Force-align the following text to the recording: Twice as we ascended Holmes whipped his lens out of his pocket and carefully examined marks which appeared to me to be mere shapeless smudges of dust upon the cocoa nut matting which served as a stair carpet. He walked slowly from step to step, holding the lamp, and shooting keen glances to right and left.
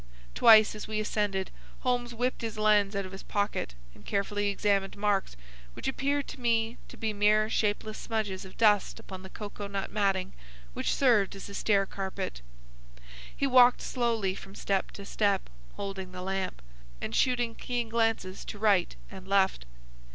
Twice 0.33 0.73
as 0.73 0.87
we 0.87 0.99
ascended 0.99 1.51
Holmes 1.81 2.11
whipped 2.11 2.41
his 2.41 2.57
lens 2.57 2.95
out 2.95 3.05
of 3.05 3.11
his 3.11 3.21
pocket 3.21 3.75
and 3.93 4.03
carefully 4.03 4.47
examined 4.49 4.97
marks 4.97 5.37
which 5.75 5.87
appeared 5.87 6.27
to 6.29 6.39
me 6.41 6.77
to 6.87 6.97
be 6.97 7.13
mere 7.13 7.51
shapeless 7.51 7.99
smudges 7.99 8.43
of 8.43 8.57
dust 8.57 8.99
upon 8.99 9.21
the 9.21 9.29
cocoa 9.29 9.67
nut 9.67 9.91
matting 9.91 10.33
which 10.73 10.91
served 10.95 11.35
as 11.35 11.49
a 11.49 11.53
stair 11.53 11.85
carpet. 11.85 12.41
He 13.37 13.45
walked 13.45 13.83
slowly 13.83 14.33
from 14.33 14.55
step 14.55 14.89
to 14.93 15.05
step, 15.05 15.47
holding 15.75 16.13
the 16.13 16.23
lamp, 16.23 16.63
and 16.99 17.13
shooting 17.15 17.53
keen 17.53 17.87
glances 17.87 18.43
to 18.45 18.57
right 18.57 18.95
and 19.11 19.27
left. 19.27 19.67